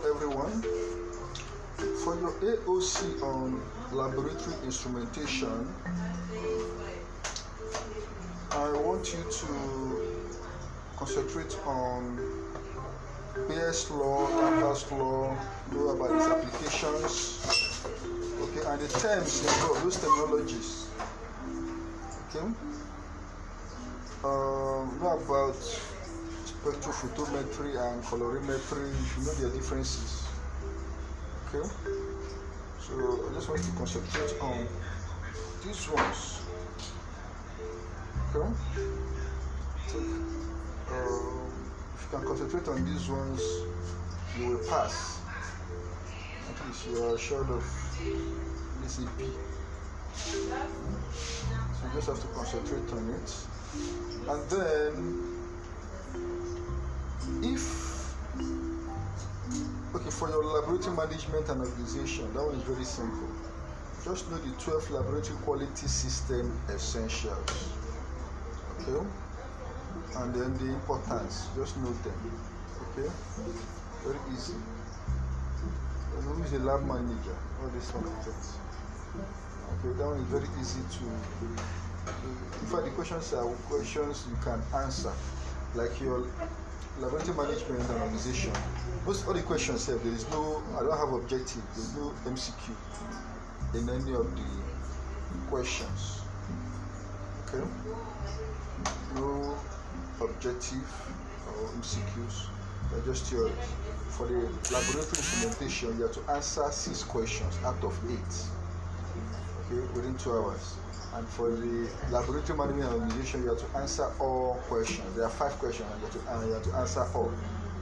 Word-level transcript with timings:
everyone. 0.00 0.62
For 2.02 2.16
your 2.18 2.32
AOC 2.40 3.22
on 3.22 3.60
laboratory 3.92 4.56
instrumentation, 4.64 5.68
I 8.52 8.72
want 8.72 9.12
you 9.12 9.22
to 9.22 10.26
concentrate 10.96 11.58
on 11.66 12.16
Beer's 13.48 13.90
law, 13.90 14.28
Danvers 14.28 14.90
law, 14.92 15.36
know 15.72 15.88
about 15.88 16.16
its 16.16 16.26
applications, 16.26 17.84
okay, 18.40 18.66
and 18.66 18.80
the 18.80 18.98
terms 18.98 19.40
involved, 19.42 19.84
those 19.84 19.96
terminologies, 19.98 20.86
okay. 22.28 22.46
Um, 24.24 24.98
know 25.02 25.18
about 25.20 25.91
spectrophotometry 26.62 27.74
and 27.74 28.02
colorimetry, 28.04 28.88
you 28.88 29.06
should 29.06 29.26
know 29.26 29.34
their 29.34 29.50
differences, 29.50 30.28
okay. 31.48 31.68
So 32.78 32.92
I 33.28 33.34
just 33.34 33.48
want 33.48 33.62
to 33.64 33.70
concentrate 33.72 34.40
on 34.40 34.68
these 35.64 35.90
ones, 35.90 36.42
okay. 38.30 38.46
Um, 40.92 41.50
if 41.94 42.02
you 42.02 42.18
can 42.18 42.26
concentrate 42.26 42.68
on 42.68 42.84
these 42.84 43.08
ones, 43.08 43.42
you 44.38 44.46
will 44.48 44.68
pass. 44.68 45.20
At 46.48 46.66
least 46.66 46.86
you 46.88 47.02
are 47.02 47.14
assured 47.16 47.50
of 47.50 47.64
this 48.82 49.00
EP. 49.00 49.26
So 50.14 50.36
you 50.38 51.90
just 51.94 52.06
have 52.06 52.20
to 52.20 52.26
concentrate 52.28 52.92
on 52.92 53.10
it. 53.10 53.46
And 54.28 54.50
then, 54.50 55.41
for 60.22 60.30
your 60.30 60.44
laboratory 60.44 60.94
management 60.94 61.48
and 61.48 61.60
organization, 61.60 62.32
that 62.32 62.44
one 62.44 62.54
is 62.54 62.62
very 62.62 62.84
simple. 62.84 63.26
Just 64.04 64.30
know 64.30 64.38
the 64.38 64.54
12 64.62 64.90
laboratory 64.92 65.36
quality 65.42 65.88
system 65.88 66.46
essentials. 66.70 67.72
Okay? 68.86 69.04
and 70.14 70.34
then 70.34 70.56
the 70.58 70.74
importance. 70.74 71.48
Just 71.56 71.76
note 71.78 71.98
them. 72.04 72.14
Okay? 72.94 73.10
Very 74.04 74.18
easy. 74.32 74.54
And 76.14 76.24
who 76.24 76.42
is 76.44 76.52
a 76.52 76.58
lab 76.60 76.86
manager? 76.86 77.34
All 77.60 77.68
these 77.70 77.82
sort 77.82 78.04
of 78.04 78.14
things. 78.22 78.58
Okay 79.18 79.98
that 79.98 80.06
one 80.06 80.18
is 80.18 80.28
very 80.28 80.46
easy 80.60 80.82
to 80.86 81.04
in 82.60 82.66
fact 82.70 82.84
the 82.84 82.90
questions 82.90 83.32
are 83.32 83.46
questions 83.66 84.26
you 84.30 84.36
can 84.44 84.62
answer. 84.74 85.12
Like 85.74 86.00
your 86.00 86.26
laboratory 87.00 87.36
management 87.36 87.80
and 87.90 88.02
organization 88.02 88.52
most 89.06 89.26
all 89.26 89.34
the 89.34 89.42
questions 89.42 89.86
have 89.86 90.02
there 90.04 90.12
is 90.12 90.28
no 90.30 90.62
i 90.76 90.82
don't 90.82 90.98
have 90.98 91.12
objective 91.12 91.62
there 91.74 91.84
is 91.84 91.96
no 91.96 92.12
mcq 92.26 92.74
in 93.74 93.88
any 93.88 94.14
of 94.14 94.26
the 94.36 95.48
questions 95.48 96.22
okay 97.46 97.64
no 99.14 99.58
objective 100.20 100.88
or 101.46 101.68
MCQs. 101.80 102.46
They're 102.90 103.00
just 103.02 103.26
theories. 103.26 103.52
For 104.10 104.26
the 104.26 104.34
laboratory 104.72 105.18
implementation, 105.18 105.96
you 105.96 106.02
have 106.02 106.12
to 106.12 106.32
answer 106.32 106.70
six 106.70 107.02
questions 107.02 107.58
out 107.64 107.82
of 107.82 107.98
eight. 108.10 108.34
Okay, 109.66 109.80
within 109.94 110.16
two 110.16 110.32
hours. 110.32 110.76
And 111.14 111.28
for 111.28 111.50
the 111.50 111.90
laboratory 112.10 112.58
management 112.58 112.92
organization, 112.92 113.42
you 113.42 113.50
have 113.50 113.58
to 113.58 113.78
answer 113.78 114.10
all 114.18 114.54
questions. 114.68 115.14
There 115.14 115.24
are 115.24 115.30
five 115.30 115.52
questions, 115.58 115.88
and 115.92 116.00
you 116.00 116.06
have 116.06 116.40
to, 116.40 116.46
you 116.46 116.54
have 116.54 116.62
to 116.64 116.74
answer 116.76 117.06
all. 117.14 117.30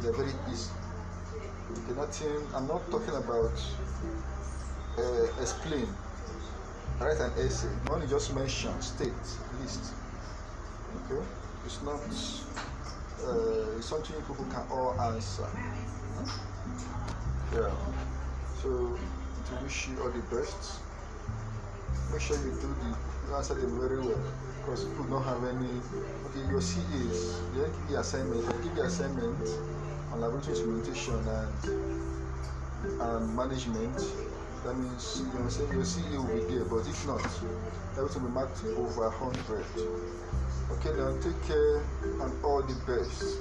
They're 0.00 0.12
very 0.12 0.32
easy. 0.50 0.70
Nothing. 1.94 2.46
I'm 2.54 2.66
not 2.66 2.90
talking 2.90 3.14
about 3.14 3.52
uh, 4.98 5.40
explain. 5.40 5.86
Write 7.00 7.20
an 7.20 7.32
essay. 7.38 7.68
You 7.68 7.92
only 7.92 8.06
just 8.06 8.34
mention, 8.34 8.80
state, 8.80 9.12
list. 9.60 9.92
Okay 11.04 11.22
it's 11.68 11.82
not 11.82 12.00
uh, 13.26 13.76
it's 13.76 13.86
something 13.86 14.16
people 14.22 14.46
can 14.50 14.64
all 14.70 14.98
answer 15.00 15.46
yeah 17.52 17.70
so 18.62 18.96
to 19.44 19.54
wish 19.62 19.88
you 19.88 20.00
all 20.02 20.10
the 20.10 20.22
best 20.34 20.80
make 22.12 22.20
sure 22.20 22.36
you 22.36 22.52
do 22.60 22.74
the 22.80 22.96
you 23.28 23.34
answer 23.36 23.54
them 23.54 23.78
very 23.80 24.00
well 24.00 24.22
because 24.60 24.84
people 24.84 25.04
don't 25.04 25.24
have 25.24 25.44
any 25.44 25.80
okay 26.26 26.40
your 26.48 26.60
CAs 26.60 27.40
they 27.52 27.60
don't 27.60 27.72
give 27.80 27.90
you 27.90 27.98
assignment 27.98 28.46
they 28.46 28.68
give 28.68 28.76
you 28.76 28.82
assignment 28.82 29.48
on 30.12 30.20
laboratory 30.20 30.56
instrumentation 30.56 31.18
and 31.28 31.58
and 33.00 33.36
management 33.36 33.96
that 34.64 34.74
means 34.74 35.22
you 35.32 35.38
know 35.38 35.48
say 35.48 35.64
your 35.72 35.84
CA 35.84 36.16
will 36.18 36.32
be 36.34 36.54
there 36.54 36.64
but 36.64 36.86
if 36.86 37.06
not 37.06 37.20
everything 37.96 38.22
will 38.22 38.30
be 38.30 38.34
marked 38.34 38.64
over 38.64 39.08
100 39.10 39.64
Okay, 40.70 40.90
now 40.90 41.16
take 41.22 41.42
care 41.44 41.78
and 42.20 42.44
all 42.44 42.62
the 42.62 42.74
best. 42.86 43.38